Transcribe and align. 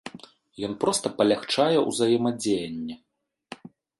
Ён 0.67 0.71
проста 0.83 1.11
палягчае 1.19 1.77
ўзаемадзеянне. 1.89 2.95